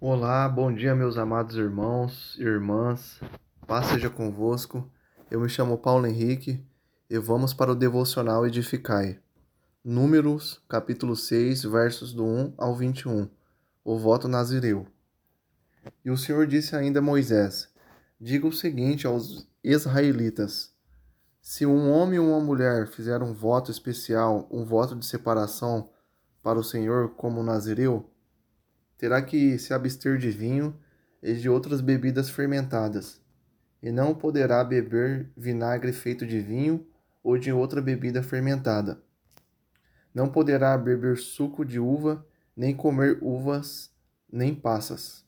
Olá, 0.00 0.48
bom 0.48 0.72
dia, 0.72 0.94
meus 0.94 1.18
amados 1.18 1.56
irmãos 1.56 2.36
e 2.38 2.42
irmãs. 2.44 3.20
Paz 3.66 3.86
seja 3.86 4.08
convosco. 4.08 4.88
Eu 5.28 5.40
me 5.40 5.48
chamo 5.48 5.76
Paulo 5.76 6.06
Henrique 6.06 6.64
e 7.10 7.18
vamos 7.18 7.52
para 7.52 7.72
o 7.72 7.74
devocional 7.74 8.46
Edificai. 8.46 9.18
Números, 9.84 10.62
capítulo 10.68 11.16
6, 11.16 11.64
versos 11.64 12.14
do 12.14 12.24
1 12.24 12.54
ao 12.56 12.76
21. 12.76 13.28
O 13.84 13.98
voto 13.98 14.28
nazireu. 14.28 14.86
E 16.04 16.12
o 16.12 16.16
Senhor 16.16 16.46
disse 16.46 16.76
ainda 16.76 17.00
a 17.00 17.02
Moisés: 17.02 17.68
Diga 18.20 18.46
o 18.46 18.52
seguinte 18.52 19.04
aos 19.04 19.48
israelitas: 19.64 20.72
Se 21.42 21.66
um 21.66 21.90
homem 21.90 22.20
ou 22.20 22.28
uma 22.28 22.40
mulher 22.40 22.86
fizer 22.86 23.20
um 23.20 23.34
voto 23.34 23.72
especial, 23.72 24.46
um 24.48 24.64
voto 24.64 24.94
de 24.94 25.04
separação 25.04 25.90
para 26.40 26.56
o 26.56 26.62
Senhor 26.62 27.16
como 27.16 27.42
nazireu, 27.42 28.08
terá 28.98 29.22
que 29.22 29.56
se 29.58 29.72
abster 29.72 30.18
de 30.18 30.30
vinho 30.30 30.76
e 31.22 31.32
de 31.34 31.48
outras 31.48 31.80
bebidas 31.80 32.28
fermentadas, 32.28 33.22
e 33.80 33.92
não 33.92 34.14
poderá 34.14 34.62
beber 34.64 35.30
vinagre 35.36 35.92
feito 35.92 36.26
de 36.26 36.40
vinho 36.40 36.84
ou 37.22 37.38
de 37.38 37.52
outra 37.52 37.80
bebida 37.80 38.22
fermentada. 38.22 39.00
Não 40.12 40.28
poderá 40.28 40.76
beber 40.76 41.16
suco 41.16 41.64
de 41.64 41.78
uva, 41.78 42.26
nem 42.56 42.74
comer 42.74 43.18
uvas, 43.22 43.90
nem 44.30 44.54
passas. 44.54 45.24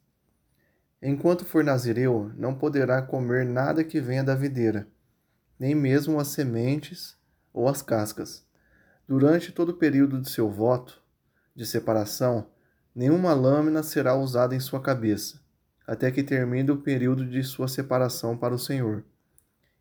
Enquanto 1.01 1.45
for 1.45 1.63
nazireu, 1.63 2.33
não 2.37 2.55
poderá 2.55 3.01
comer 3.01 3.47
nada 3.47 3.85
que 3.85 4.01
venha 4.01 4.25
da 4.25 4.35
videira, 4.35 4.89
nem 5.59 5.75
mesmo 5.75 6.19
as 6.19 6.29
sementes 6.29 7.17
ou 7.53 7.69
as 7.69 7.83
cascas. 7.83 8.45
Durante 9.07 9.53
todo 9.53 9.71
o 9.71 9.77
período 9.77 10.21
de 10.21 10.29
seu 10.29 10.51
voto 10.51 11.01
de 11.55 11.65
separação, 11.65 12.47
Nenhuma 12.95 13.33
lâmina 13.33 13.83
será 13.83 14.17
usada 14.17 14.55
em 14.55 14.61
sua 14.61 14.81
cabeça, 14.81 15.41
até 15.87 16.11
que 16.11 16.25
termine 16.25 16.73
o 16.73 16.83
período 16.83 17.25
de 17.25 17.43
sua 17.45 17.69
separação 17.69 18.37
para 18.37 18.55
o 18.55 18.59
Senhor. 18.59 19.05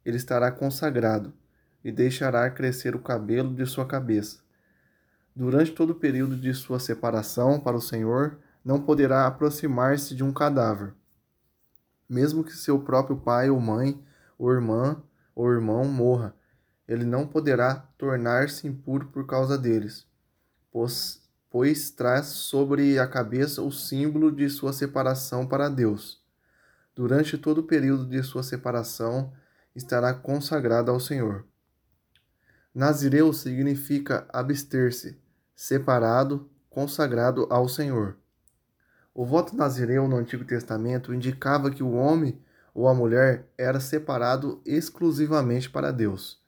Ele 0.05 0.17
estará 0.17 0.51
consagrado 0.51 1.33
e 1.83 1.91
deixará 1.91 2.49
crescer 2.51 2.95
o 2.95 2.99
cabelo 2.99 3.53
de 3.53 3.65
sua 3.65 3.85
cabeça. 3.85 4.39
Durante 5.35 5.71
todo 5.71 5.91
o 5.91 5.95
período 5.95 6.35
de 6.35 6.53
sua 6.53 6.79
separação 6.79 7.59
para 7.59 7.75
o 7.75 7.81
Senhor, 7.81 8.37
não 8.63 8.81
poderá 8.81 9.25
aproximar-se 9.25 10.15
de 10.15 10.23
um 10.23 10.31
cadáver. 10.31 10.93
Mesmo 12.07 12.43
que 12.43 12.53
seu 12.53 12.79
próprio 12.79 13.17
pai 13.17 13.49
ou 13.49 13.59
mãe, 13.59 14.03
ou 14.37 14.51
irmã 14.51 15.01
ou 15.33 15.51
irmão 15.51 15.85
morra, 15.85 16.35
ele 16.87 17.05
não 17.05 17.25
poderá 17.25 17.75
tornar-se 17.97 18.67
impuro 18.67 19.07
por 19.07 19.25
causa 19.25 19.57
deles, 19.57 20.07
pois 20.71 21.21
pois 21.49 21.89
traz 21.89 22.27
sobre 22.27 22.99
a 22.99 23.07
cabeça 23.07 23.61
o 23.61 23.71
símbolo 23.71 24.31
de 24.31 24.49
sua 24.49 24.71
separação 24.71 25.47
para 25.47 25.67
Deus. 25.67 26.23
Durante 26.95 27.37
todo 27.37 27.59
o 27.59 27.63
período 27.63 28.05
de 28.05 28.21
sua 28.21 28.43
separação, 28.43 29.33
estará 29.75 30.13
consagrado 30.13 30.91
ao 30.91 30.99
Senhor. 30.99 31.45
Nazireu 32.73 33.33
significa 33.33 34.27
abster-se, 34.31 35.19
separado, 35.55 36.49
consagrado 36.69 37.47
ao 37.49 37.67
Senhor. 37.67 38.17
O 39.13 39.25
voto 39.25 39.55
nazireu 39.55 40.07
no 40.07 40.17
Antigo 40.17 40.45
Testamento 40.45 41.13
indicava 41.13 41.71
que 41.71 41.83
o 41.83 41.93
homem 41.93 42.39
ou 42.73 42.87
a 42.87 42.93
mulher 42.93 43.49
era 43.57 43.79
separado 43.79 44.61
exclusivamente 44.65 45.69
para 45.69 45.91
Deus. 45.91 46.39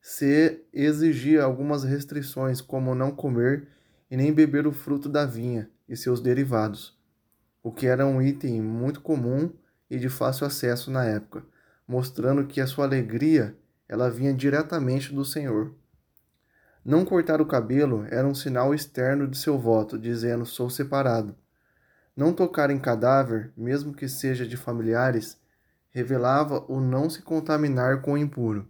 Se 0.00 0.64
exigia 0.72 1.44
algumas 1.44 1.84
restrições, 1.84 2.60
como 2.60 2.94
não 2.94 3.12
comer 3.12 3.68
e 4.12 4.16
nem 4.16 4.30
beber 4.30 4.66
o 4.66 4.72
fruto 4.72 5.08
da 5.08 5.24
vinha 5.24 5.70
e 5.88 5.96
seus 5.96 6.20
derivados, 6.20 6.94
o 7.62 7.72
que 7.72 7.86
era 7.86 8.04
um 8.04 8.20
item 8.20 8.60
muito 8.60 9.00
comum 9.00 9.50
e 9.88 9.98
de 9.98 10.10
fácil 10.10 10.46
acesso 10.46 10.90
na 10.90 11.02
época, 11.02 11.42
mostrando 11.88 12.46
que 12.46 12.60
a 12.60 12.66
sua 12.66 12.84
alegria 12.84 13.56
ela 13.88 14.10
vinha 14.10 14.34
diretamente 14.34 15.14
do 15.14 15.24
Senhor. 15.24 15.72
Não 16.84 17.06
cortar 17.06 17.40
o 17.40 17.46
cabelo 17.46 18.06
era 18.10 18.28
um 18.28 18.34
sinal 18.34 18.74
externo 18.74 19.26
de 19.26 19.38
seu 19.38 19.58
voto, 19.58 19.98
dizendo 19.98 20.44
sou 20.44 20.68
separado. 20.68 21.34
Não 22.14 22.34
tocar 22.34 22.70
em 22.70 22.78
cadáver, 22.78 23.50
mesmo 23.56 23.94
que 23.94 24.06
seja 24.10 24.46
de 24.46 24.58
familiares, 24.58 25.40
revelava 25.88 26.62
o 26.70 26.82
não 26.82 27.08
se 27.08 27.22
contaminar 27.22 28.02
com 28.02 28.12
o 28.12 28.18
impuro. 28.18 28.68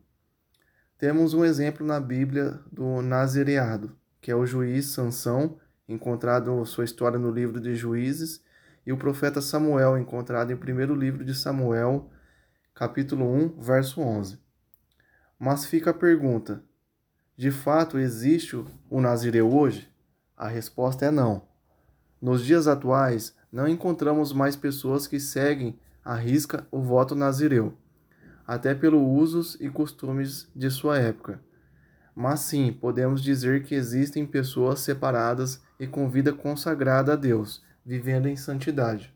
Temos 0.97 1.34
um 1.34 1.44
exemplo 1.44 1.84
na 1.84 1.98
Bíblia 1.98 2.60
do 2.70 3.02
nazireado 3.02 4.00
que 4.22 4.31
é 4.31 4.37
o 4.37 4.47
juiz 4.47 4.87
Sansão, 4.87 5.59
encontrado 5.88 6.65
sua 6.65 6.84
história 6.84 7.19
no 7.19 7.28
livro 7.28 7.60
de 7.60 7.75
Juízes, 7.75 8.41
e 8.87 8.93
o 8.93 8.97
profeta 8.97 9.41
Samuel, 9.41 9.99
encontrado 9.99 10.53
em 10.53 10.56
primeiro 10.56 10.94
livro 10.94 11.25
de 11.25 11.34
Samuel, 11.34 12.09
capítulo 12.72 13.27
1, 13.27 13.61
verso 13.61 14.00
11. 14.00 14.38
Mas 15.37 15.66
fica 15.66 15.91
a 15.91 15.94
pergunta: 15.94 16.62
de 17.37 17.50
fato 17.50 17.99
existe 17.99 18.56
o 18.88 19.00
Nazireu 19.00 19.53
hoje? 19.53 19.93
A 20.37 20.47
resposta 20.47 21.05
é 21.05 21.11
não. 21.11 21.43
Nos 22.21 22.44
dias 22.44 22.69
atuais, 22.69 23.34
não 23.50 23.66
encontramos 23.66 24.32
mais 24.32 24.55
pessoas 24.55 25.09
que 25.09 25.19
seguem 25.19 25.77
à 26.05 26.15
risca 26.15 26.65
o 26.71 26.81
voto 26.81 27.16
nazireu, 27.16 27.77
até 28.47 28.72
pelos 28.72 29.03
usos 29.03 29.56
e 29.61 29.69
costumes 29.69 30.49
de 30.55 30.71
sua 30.71 30.99
época 30.99 31.41
mas 32.15 32.41
sim 32.41 32.73
podemos 32.73 33.23
dizer 33.23 33.65
que 33.65 33.75
existem 33.75 34.27
pessoas 34.27 34.81
separadas 34.81 35.61
e 35.78 35.87
com 35.87 36.11
vida 36.11 36.33
consagrada 36.33 37.15
a 37.15 37.17
Deus, 37.17 37.62
vivendo 37.84 38.28
em 38.28 38.37
santidade. 38.37 39.12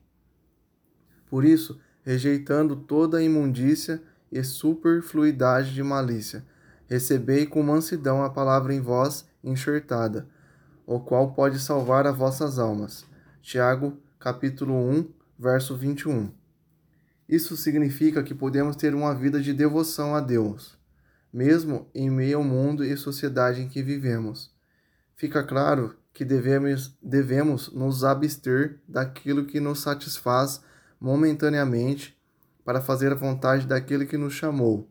Por 1.28 1.44
isso, 1.44 1.78
rejeitando 2.02 2.76
toda 2.76 3.18
a 3.18 3.22
imundícia 3.22 4.02
e 4.32 4.42
superfluidade 4.42 5.74
de 5.74 5.82
malícia, 5.82 6.44
recebei 6.88 7.46
com 7.46 7.62
mansidão 7.62 8.22
a 8.22 8.30
palavra 8.30 8.72
em 8.72 8.80
vós 8.80 9.28
enxertada, 9.42 10.26
o 10.86 11.00
qual 11.00 11.32
pode 11.32 11.58
salvar 11.58 12.06
as 12.06 12.16
vossas 12.16 12.58
almas. 12.58 13.04
Tiago, 13.42 13.98
capítulo 14.18 14.74
1, 14.74 15.08
verso 15.38 15.76
21. 15.76 16.30
Isso 17.28 17.56
significa 17.56 18.22
que 18.22 18.34
podemos 18.34 18.76
ter 18.76 18.94
uma 18.94 19.14
vida 19.14 19.40
de 19.40 19.52
devoção 19.52 20.14
a 20.14 20.20
Deus 20.20 20.76
mesmo 21.32 21.88
em 21.94 22.10
meio 22.10 22.38
ao 22.38 22.44
mundo 22.44 22.84
e 22.84 22.96
sociedade 22.96 23.60
em 23.60 23.68
que 23.68 23.82
vivemos. 23.82 24.54
Fica 25.14 25.42
claro 25.42 25.96
que 26.12 26.24
devemos, 26.24 26.96
devemos 27.02 27.72
nos 27.72 28.04
abster 28.04 28.80
daquilo 28.88 29.44
que 29.44 29.60
nos 29.60 29.80
satisfaz 29.80 30.62
momentaneamente 31.00 32.16
para 32.64 32.80
fazer 32.80 33.12
a 33.12 33.16
vontade 33.16 33.66
daquele 33.66 34.06
que 34.06 34.16
nos 34.16 34.34
chamou, 34.34 34.88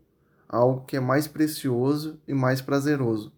algo 0.48 0.86
que 0.86 0.98
é 0.98 1.00
mais 1.00 1.28
precioso 1.28 2.20
e 2.28 2.34
mais 2.34 2.62
prazeroso. 2.62 3.34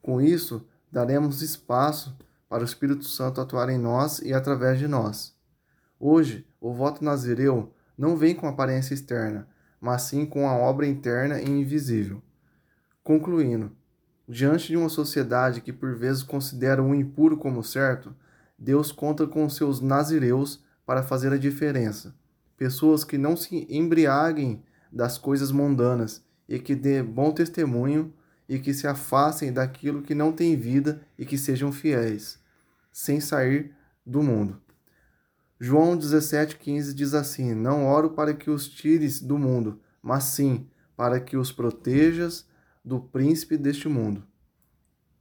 Com 0.00 0.20
isso, 0.20 0.66
daremos 0.90 1.42
espaço 1.42 2.16
para 2.48 2.62
o 2.62 2.66
Espírito 2.66 3.04
Santo 3.04 3.40
atuar 3.40 3.68
em 3.70 3.78
nós 3.78 4.18
e 4.20 4.32
através 4.32 4.78
de 4.78 4.86
nós. 4.86 5.34
Hoje, 5.98 6.46
o 6.60 6.72
voto 6.72 7.02
nazireu 7.02 7.72
não 7.96 8.16
vem 8.16 8.34
com 8.34 8.46
aparência 8.46 8.94
externa, 8.94 9.48
mas 9.82 10.02
sim 10.02 10.24
com 10.24 10.48
a 10.48 10.54
obra 10.54 10.86
interna 10.86 11.42
e 11.42 11.50
invisível. 11.50 12.22
Concluindo, 13.02 13.72
diante 14.28 14.68
de 14.68 14.76
uma 14.76 14.88
sociedade 14.88 15.60
que 15.60 15.72
por 15.72 15.96
vezes 15.96 16.22
considera 16.22 16.80
o 16.80 16.94
impuro 16.94 17.36
como 17.36 17.64
certo, 17.64 18.14
Deus 18.56 18.92
conta 18.92 19.26
com 19.26 19.48
seus 19.50 19.80
nazireus 19.80 20.62
para 20.86 21.02
fazer 21.02 21.32
a 21.32 21.36
diferença. 21.36 22.14
Pessoas 22.56 23.02
que 23.02 23.18
não 23.18 23.36
se 23.36 23.66
embriaguem 23.68 24.62
das 24.92 25.18
coisas 25.18 25.50
mundanas 25.50 26.24
e 26.48 26.60
que 26.60 26.76
dê 26.76 27.02
bom 27.02 27.32
testemunho 27.32 28.14
e 28.48 28.60
que 28.60 28.72
se 28.72 28.86
afastem 28.86 29.52
daquilo 29.52 30.02
que 30.02 30.14
não 30.14 30.30
tem 30.30 30.56
vida 30.56 31.02
e 31.18 31.26
que 31.26 31.36
sejam 31.36 31.72
fiéis, 31.72 32.38
sem 32.92 33.18
sair 33.20 33.74
do 34.06 34.22
mundo. 34.22 34.60
João 35.64 35.96
17,15 35.96 36.92
diz 36.92 37.14
assim: 37.14 37.54
Não 37.54 37.86
oro 37.86 38.10
para 38.10 38.34
que 38.34 38.50
os 38.50 38.68
tires 38.68 39.22
do 39.22 39.38
mundo, 39.38 39.80
mas 40.02 40.24
sim 40.24 40.68
para 40.96 41.20
que 41.20 41.36
os 41.36 41.52
protejas 41.52 42.44
do 42.84 42.98
príncipe 42.98 43.56
deste 43.56 43.88
mundo. 43.88 44.26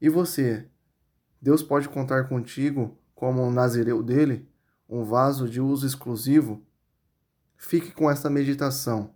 E 0.01 0.09
você? 0.09 0.67
Deus 1.39 1.61
pode 1.61 1.87
contar 1.87 2.27
contigo 2.27 2.97
como 3.13 3.43
um 3.43 3.51
nazireu 3.51 4.01
dele, 4.01 4.49
um 4.89 5.03
vaso 5.03 5.47
de 5.47 5.61
uso 5.61 5.85
exclusivo? 5.85 6.65
Fique 7.55 7.91
com 7.91 8.09
esta 8.09 8.27
meditação. 8.27 9.13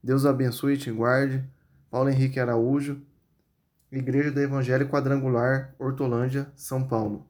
Deus 0.00 0.24
abençoe 0.24 0.74
e 0.74 0.78
te 0.78 0.92
guarde. 0.92 1.44
Paulo 1.90 2.10
Henrique 2.10 2.38
Araújo, 2.38 3.02
Igreja 3.90 4.30
do 4.30 4.40
Evangelho 4.40 4.88
Quadrangular, 4.88 5.74
Hortolândia, 5.80 6.52
São 6.54 6.86
Paulo. 6.86 7.28